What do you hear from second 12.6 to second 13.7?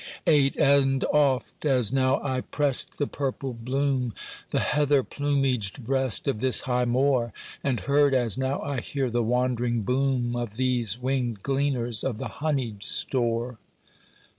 store.